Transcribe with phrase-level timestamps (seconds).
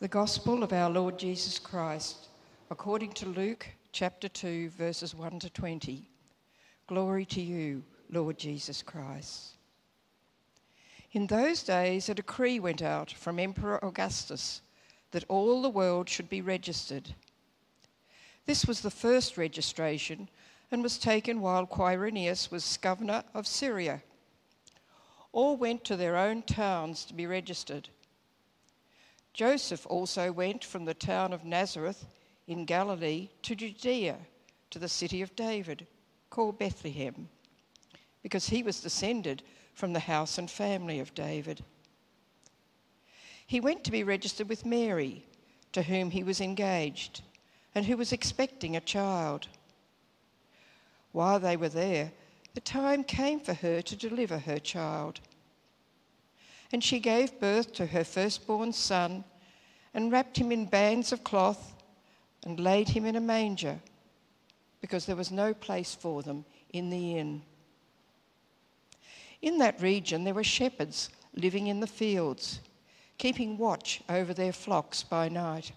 [0.00, 2.28] The Gospel of our Lord Jesus Christ,
[2.70, 6.08] according to Luke chapter 2, verses 1 to 20.
[6.86, 9.54] Glory to you, Lord Jesus Christ.
[11.10, 14.60] In those days, a decree went out from Emperor Augustus
[15.10, 17.12] that all the world should be registered.
[18.46, 20.28] This was the first registration
[20.70, 24.00] and was taken while Quirinius was governor of Syria.
[25.32, 27.88] All went to their own towns to be registered.
[29.32, 32.06] Joseph also went from the town of Nazareth
[32.46, 34.16] in Galilee to Judea,
[34.70, 35.86] to the city of David,
[36.30, 37.28] called Bethlehem,
[38.22, 39.42] because he was descended
[39.74, 41.62] from the house and family of David.
[43.46, 45.24] He went to be registered with Mary,
[45.72, 47.22] to whom he was engaged,
[47.74, 49.48] and who was expecting a child.
[51.12, 52.12] While they were there,
[52.54, 55.20] the time came for her to deliver her child.
[56.72, 59.24] And she gave birth to her firstborn son
[59.94, 61.74] and wrapped him in bands of cloth
[62.44, 63.78] and laid him in a manger
[64.80, 67.42] because there was no place for them in the inn.
[69.40, 72.60] In that region, there were shepherds living in the fields,
[73.16, 75.72] keeping watch over their flocks by night.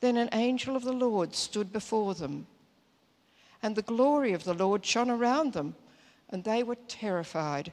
[0.00, 2.46] Then an angel of the Lord stood before them,
[3.62, 5.74] and the glory of the Lord shone around them,
[6.30, 7.72] and they were terrified.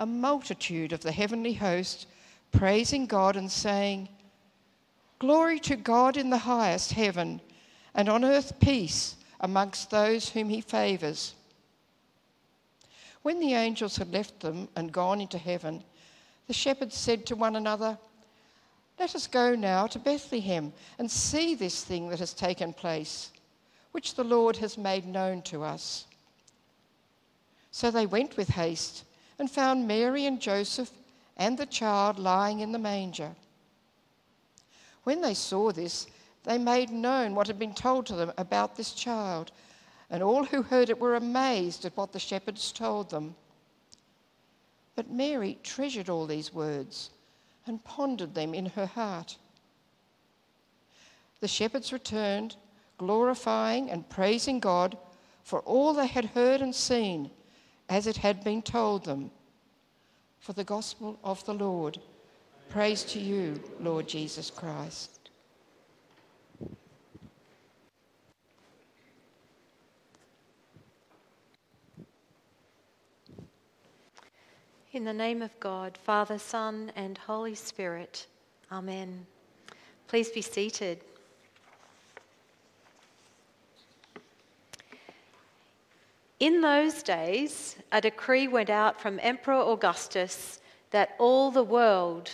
[0.00, 2.06] a multitude of the heavenly host
[2.52, 4.08] praising God and saying,
[5.18, 7.38] Glory to God in the highest heaven,
[7.94, 11.34] and on earth peace amongst those whom he favours.
[13.22, 15.84] When the angels had left them and gone into heaven,
[16.46, 17.98] the shepherds said to one another,
[18.98, 23.30] Let us go now to Bethlehem and see this thing that has taken place,
[23.92, 26.06] which the Lord has made known to us.
[27.70, 29.04] So they went with haste
[29.40, 30.90] and found Mary and Joseph
[31.38, 33.34] and the child lying in the manger.
[35.04, 36.06] When they saw this,
[36.44, 39.50] they made known what had been told to them about this child,
[40.10, 43.34] and all who heard it were amazed at what the shepherds told them.
[44.94, 47.08] But Mary treasured all these words
[47.66, 49.38] and pondered them in her heart.
[51.40, 52.56] The shepherds returned,
[52.98, 54.98] glorifying and praising God
[55.44, 57.30] for all they had heard and seen
[57.90, 59.30] as it had been told them.
[60.38, 61.98] For the gospel of the Lord.
[62.70, 65.28] Praise to you, Lord Jesus Christ.
[74.92, 78.26] In the name of God, Father, Son, and Holy Spirit.
[78.72, 79.26] Amen.
[80.08, 81.02] Please be seated.
[86.40, 92.30] In those days, a decree went out from Emperor Augustus that all the world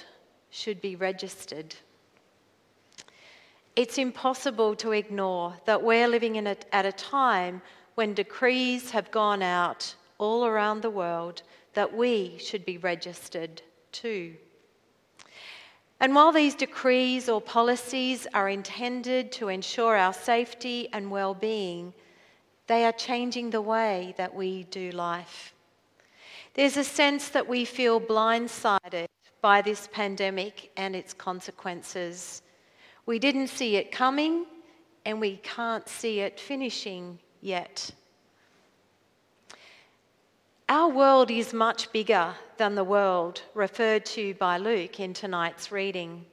[0.50, 1.75] should be registered.
[3.75, 7.61] It's impossible to ignore that we're living in a, at a time
[7.97, 11.43] when decrees have gone out all around the world
[11.75, 14.34] that we should be registered too.
[15.99, 21.93] And while these decrees or policies are intended to ensure our safety and well being,
[22.66, 25.54] they are changing the way that we do life.
[26.54, 29.06] There's a sense that we feel blindsided
[29.41, 32.43] by this pandemic and its consequences.
[33.05, 34.47] We didn't see it coming,
[35.05, 37.91] and we can't see it finishing yet.
[40.69, 46.25] Our world is much bigger than the world referred to by Luke in tonight's reading,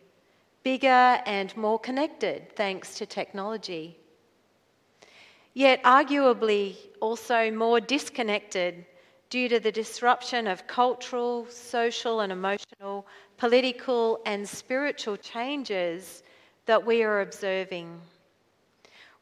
[0.63, 4.00] bigger and more connected thanks to technology
[5.54, 8.86] yet arguably also more disconnected
[9.30, 13.06] due to the disruption of cultural, social, and emotional,
[13.38, 16.24] political, and spiritual changes
[16.66, 18.00] that we are observing.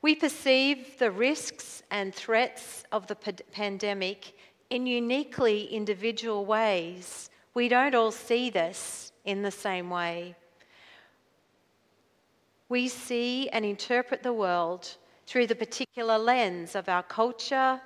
[0.02, 4.36] We perceive the risks and threats of the pandemic
[4.70, 7.30] in uniquely individual ways.
[7.54, 10.36] We don't all see this in the same way.
[12.68, 14.96] We see and interpret the world
[15.32, 17.80] through the particular lens of our culture,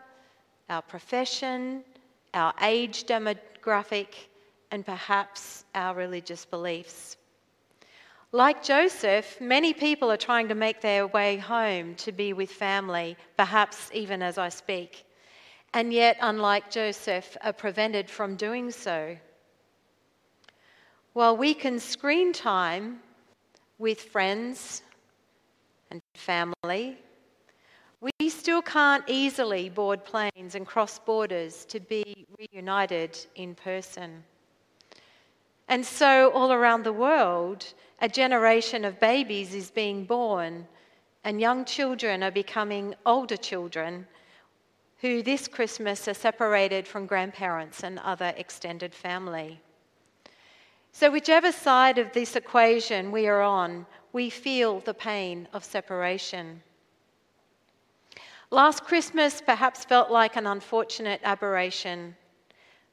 [0.68, 1.84] our profession,
[2.34, 4.08] our age demographic,
[4.72, 7.18] and perhaps our religious beliefs.
[8.32, 13.16] Like Joseph, many people are trying to make their way home to be with family,
[13.38, 15.06] perhaps even as I speak,
[15.76, 19.16] and yet, unlike Joseph, are prevented from doing so.
[21.14, 23.02] While we can screen time
[23.78, 24.82] with friends
[25.92, 26.98] and family,
[28.20, 34.24] we still can't easily board planes and cross borders to be reunited in person.
[35.68, 40.68] And so, all around the world, a generation of babies is being born,
[41.24, 44.06] and young children are becoming older children
[45.00, 49.60] who this Christmas are separated from grandparents and other extended family.
[50.92, 56.62] So, whichever side of this equation we are on, we feel the pain of separation.
[58.56, 62.16] Last Christmas perhaps felt like an unfortunate aberration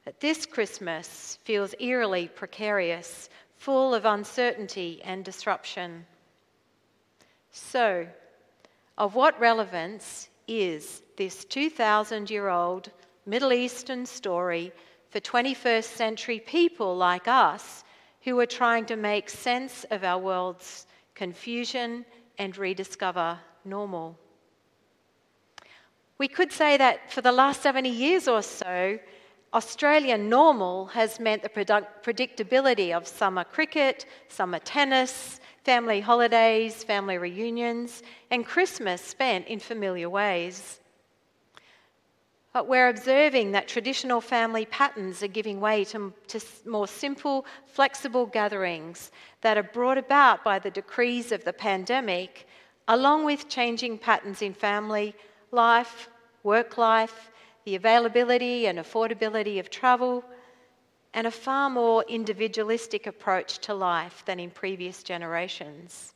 [0.03, 6.05] but this Christmas feels eerily precarious, full of uncertainty and disruption.
[7.51, 8.05] So,
[8.97, 12.91] of what relevance is this 2,000 year old
[13.25, 14.73] Middle Eastern story
[15.11, 17.85] for 21st century people like us
[18.23, 22.03] who are trying to make sense of our world's confusion
[22.37, 24.19] and rediscover normal?
[26.17, 28.99] We could say that for the last 70 years or so,
[29.53, 38.03] Australian normal has meant the predictability of summer cricket, summer tennis, family holidays, family reunions,
[38.31, 40.79] and Christmas spent in familiar ways.
[42.51, 48.27] But we're observing that traditional family patterns are giving way to, to, more simple, flexible
[48.27, 49.11] gatherings
[49.41, 52.47] that are brought about by the decrees of the pandemic,
[52.87, 55.15] along with changing patterns in family
[55.53, 56.09] life,
[56.43, 57.31] work life,
[57.65, 60.23] the availability and affordability of travel,
[61.13, 66.13] and a far more individualistic approach to life than in previous generations.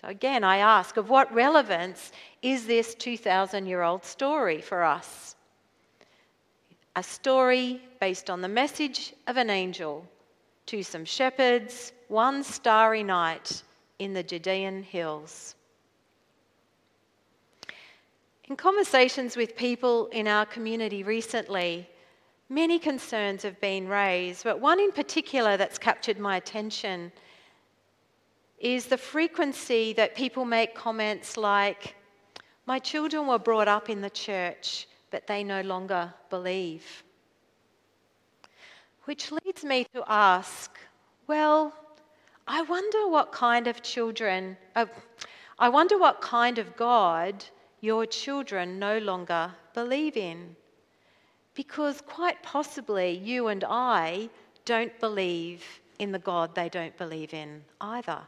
[0.00, 2.10] So, again, I ask of what relevance
[2.42, 5.36] is this 2,000 year old story for us?
[6.96, 10.06] A story based on the message of an angel
[10.66, 13.62] to some shepherds one starry night
[13.98, 15.54] in the Judean hills.
[18.50, 21.88] In conversations with people in our community recently,
[22.48, 27.12] many concerns have been raised, but one in particular that's captured my attention
[28.58, 31.94] is the frequency that people make comments like,
[32.66, 37.04] My children were brought up in the church, but they no longer believe.
[39.04, 40.76] Which leads me to ask,
[41.28, 41.72] well,
[42.48, 44.86] I wonder what kind of children, uh,
[45.56, 47.44] I wonder what kind of God
[47.80, 50.56] your children no longer believe in.
[51.54, 54.28] Because quite possibly you and I
[54.64, 55.64] don't believe
[55.98, 58.20] in the God they don't believe in either.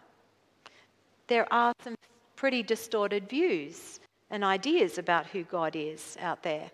[1.28, 1.96] There are some
[2.36, 4.00] pretty distorted views
[4.30, 6.70] and ideas about who God is out there.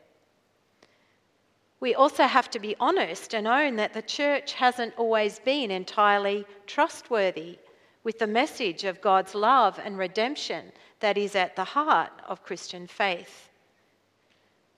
[1.81, 6.45] We also have to be honest and own that the church hasn't always been entirely
[6.67, 7.59] trustworthy
[8.09, 12.87] with the message of God's love and redemption that is at the heart of Christian
[12.87, 13.51] faith.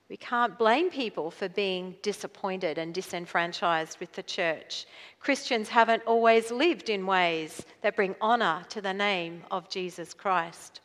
[0.09, 4.85] We can't blame people for being disappointed and disenfranchised with the church.
[5.21, 10.81] Christians haven't always lived in ways that bring honour to the name of Jesus Christ.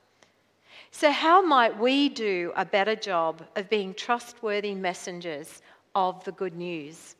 [0.92, 5.62] So, how might we do a better job of being trustworthy messengers
[5.96, 7.16] of the good news?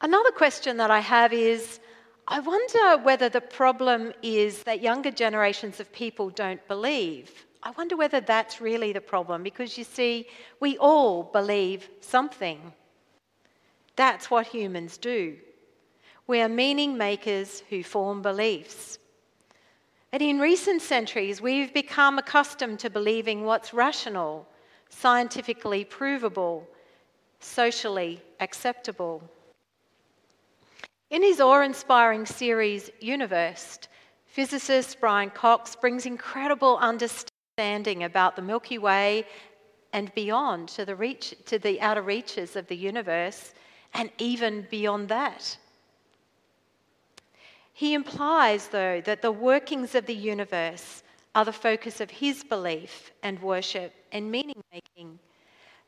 [0.00, 1.80] Another question that I have is
[2.32, 7.44] I wonder whether the problem is that younger generations of people don't believe.
[7.60, 10.28] I wonder whether that's really the problem because you see,
[10.60, 12.72] we all believe something.
[13.96, 15.38] That's what humans do.
[16.28, 19.00] We are meaning makers who form beliefs.
[20.12, 24.46] And in recent centuries, we've become accustomed to believing what's rational,
[24.88, 26.64] scientifically provable,
[27.40, 29.20] socially acceptable.
[31.10, 33.80] In his awe inspiring series, Universe,
[34.26, 39.26] physicist Brian Cox brings incredible understanding about the Milky Way
[39.92, 43.54] and beyond to the, reach, to the outer reaches of the universe
[43.92, 45.58] and even beyond that.
[47.72, 51.02] He implies, though, that the workings of the universe
[51.34, 55.18] are the focus of his belief and worship and meaning making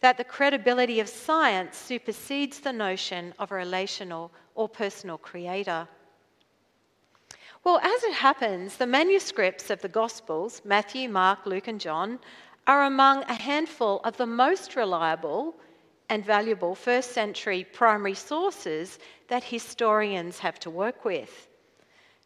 [0.03, 5.89] that the credibility of science supersedes the notion of a relational or personal creator.
[7.65, 12.19] Well, as it happens, the manuscripts of the Gospels, Matthew, Mark, Luke, and John,
[12.67, 15.55] are among a handful of the most reliable
[16.09, 21.49] and valuable first century primary sources that historians have to work with.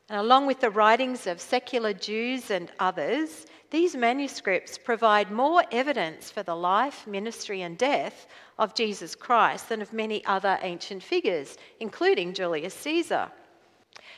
[0.09, 6.31] And along with the writings of secular Jews and others, these manuscripts provide more evidence
[6.31, 11.59] for the life, ministry, and death of Jesus Christ than of many other ancient figures,
[11.81, 13.33] including Julius Caesar.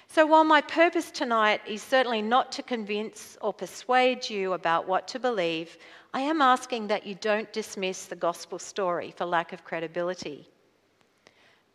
[0.08, 5.08] So, while my purpose tonight is certainly not to convince or persuade you about what
[5.08, 5.78] to believe,
[6.12, 10.48] I am asking that you don't dismiss the gospel story for lack of credibility.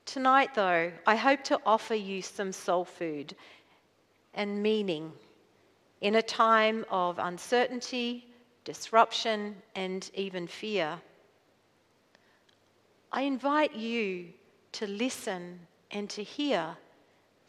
[0.05, 3.35] Tonight, though, I hope to offer you some soul food
[4.33, 5.11] and meaning
[6.01, 8.27] in a time of uncertainty,
[8.65, 10.99] disruption, and even fear.
[13.11, 14.27] I invite you
[14.73, 15.59] to listen
[15.91, 16.75] and to hear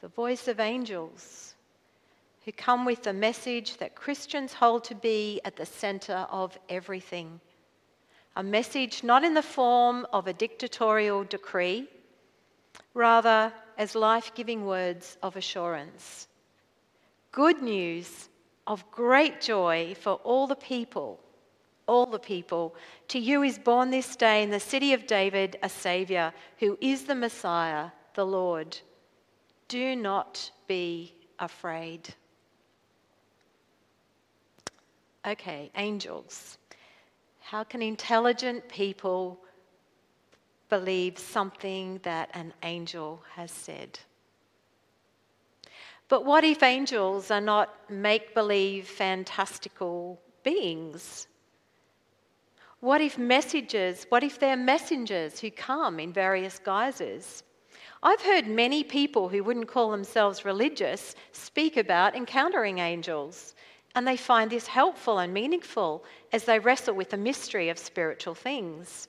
[0.01, 1.55] the voice of angels
[2.45, 7.41] who come with the message that Christians hold to be at the center of everything.
[8.37, 11.89] A message not in the form of a dictatorial decree,
[12.93, 16.29] rather as life giving words of assurance
[17.35, 18.29] good news
[18.65, 21.19] of great joy for all the people.
[21.89, 22.77] All the people.
[23.09, 27.05] To you is born this day in the city of David a Saviour who is
[27.05, 28.79] the Messiah, the Lord.
[29.67, 32.15] Do not be afraid.
[35.27, 36.57] Okay, angels.
[37.41, 39.41] How can intelligent people
[40.69, 43.99] believe something that an angel has said?
[46.09, 51.27] But what if angels are not make believe fantastical beings?
[52.81, 57.43] What if messages, what if they're messengers who come in various guises?
[58.03, 63.55] I've heard many people who wouldn't call themselves religious speak about encountering angels,
[63.95, 68.35] and they find this helpful and meaningful as they wrestle with the mystery of spiritual
[68.35, 69.09] things.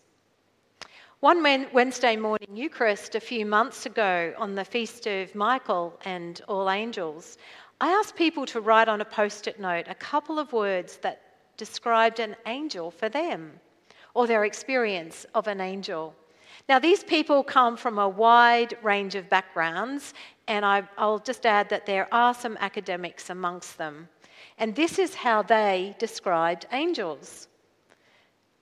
[1.21, 1.41] One
[1.71, 7.37] Wednesday morning Eucharist a few months ago on the feast of Michael and All Angels,
[7.79, 11.21] I asked people to write on a post it note a couple of words that
[11.55, 13.53] described an angel for them
[14.13, 16.13] or their experience of an angel.
[16.67, 20.13] Now, these people come from a wide range of backgrounds,
[20.49, 24.09] and I, will just add that there are some academics amongst them.
[24.57, 27.47] And this is how they described angels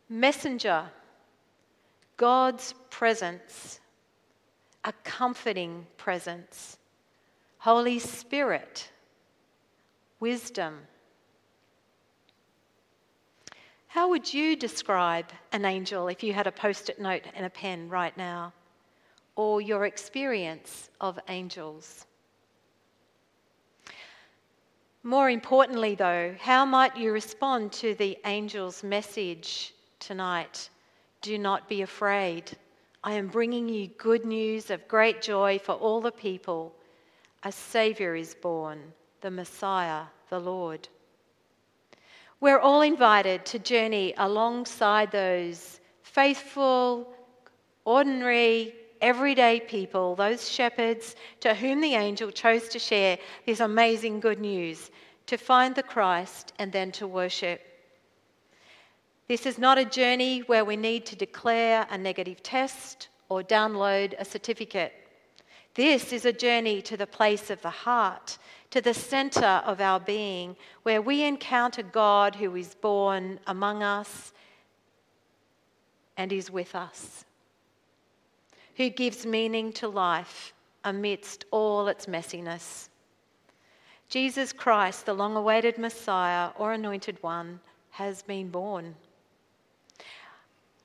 [0.07, 0.91] messenger,
[2.17, 3.79] God's presence,
[4.83, 6.77] a comforting presence,
[7.57, 8.91] Holy Spirit,
[10.19, 10.79] wisdom.
[13.87, 17.49] How would you describe an angel if you had a post it note and a
[17.49, 18.53] pen right now?
[19.35, 22.05] Or your experience of angels?
[25.03, 30.69] More importantly, though, how might you respond to the angel's message tonight?
[31.23, 32.51] Do not be afraid.
[33.01, 36.75] I am bringing you good news of great joy for all the people.
[37.43, 40.89] A Saviour is born, the Messiah, the Lord.
[42.41, 47.15] We're all invited to journey alongside those faithful,
[47.85, 54.41] ordinary, everyday people, those shepherds to whom the angel chose to share this amazing good
[54.41, 54.91] news,
[55.27, 57.72] to find the Christ and then to worship.
[59.27, 64.13] This is not a journey where we need to declare a negative test or download
[64.19, 64.93] a certificate.
[65.75, 68.37] This is a journey to the place of the heart,
[68.71, 74.33] to the center of our being, where we encounter God who is born among us
[76.17, 77.25] and is with us,
[78.75, 80.53] who gives meaning to life
[80.83, 82.89] amidst all its messiness.
[84.09, 87.61] Jesus Christ, the long awaited Messiah or anointed one,
[87.91, 88.95] has been born.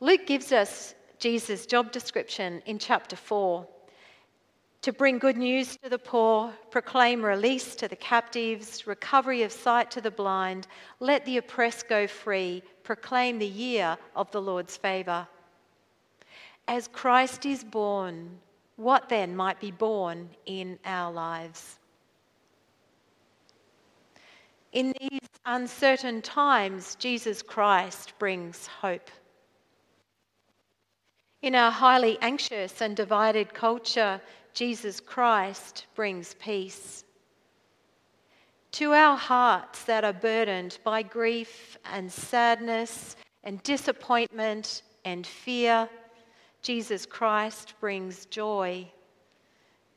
[0.00, 3.66] Luke gives us Jesus' job description in chapter 4
[4.82, 9.90] to bring good news to the poor, proclaim release to the captives, recovery of sight
[9.90, 10.68] to the blind,
[11.00, 15.26] let the oppressed go free, proclaim the year of the Lord's favour.
[16.68, 18.38] As Christ is born,
[18.76, 21.80] what then might be born in our lives?
[24.72, 29.10] In these uncertain times, Jesus Christ brings hope.
[31.40, 34.20] In our highly anxious and divided culture,
[34.54, 37.04] Jesus Christ brings peace.
[38.72, 45.88] To our hearts that are burdened by grief and sadness and disappointment and fear,
[46.60, 48.90] Jesus Christ brings joy.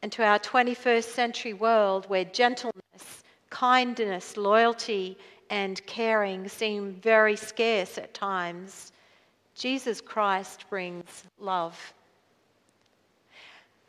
[0.03, 5.17] And to our 21st century world where gentleness, kindness, loyalty,
[5.49, 8.90] and caring seem very scarce at times,
[9.61, 11.93] Jesus Christ brings love.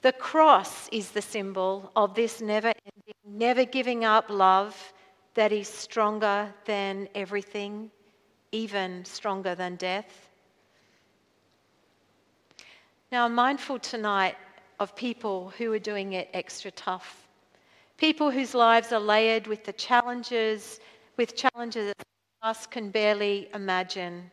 [0.02, 4.92] The cross is the symbol of this never ending, never giving up love
[5.32, 7.90] that is stronger than everything,
[8.50, 10.28] even stronger than death.
[13.10, 14.36] Now, I'm mindful tonight
[14.78, 17.26] of people who are doing it extra tough.
[17.96, 20.80] People whose lives are layered with the challenges,
[21.16, 22.06] with challenges that
[22.42, 24.30] us can barely imagine.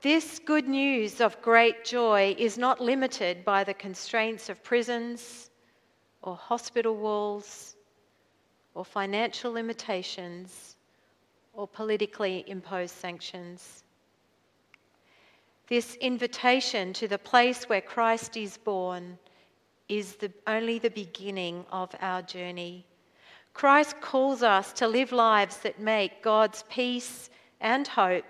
[0.00, 5.50] This good news of great joy is not limited by the constraints of prisons
[6.22, 7.74] or hospital walls
[8.74, 10.76] or financial limitations
[11.52, 13.82] or politically imposed sanctions.
[15.66, 19.18] This invitation to the place where Christ is born
[19.88, 22.86] is the, only the beginning of our journey.
[23.52, 28.24] Christ calls us to live lives that make God's peace and hope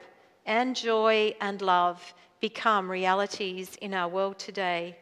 [0.48, 4.96] and joy and love become realities in our world today.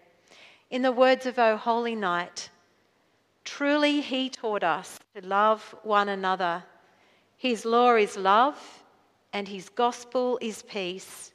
[0.71, 2.51] In the words of O Holy Night,
[3.45, 6.65] truly He taught us to love one another.
[7.39, 8.59] His law is love,
[9.33, 11.33] and His gospel is peace.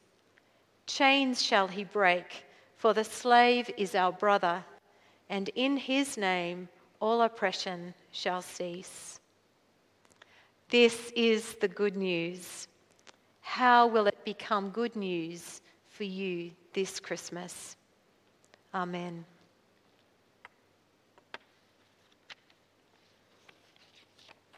[0.87, 2.43] Chains shall he break,
[2.75, 4.65] for the slave is our brother,
[5.29, 6.67] and in his name
[6.99, 9.21] all oppression shall cease.
[10.69, 12.67] This is the good news.
[13.51, 17.75] How will it become good news for you this Christmas?
[18.73, 19.25] Amen.